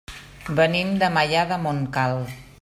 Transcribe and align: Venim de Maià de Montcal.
Venim 0.59 0.95
de 1.03 1.11
Maià 1.19 1.45
de 1.53 1.63
Montcal. 1.67 2.23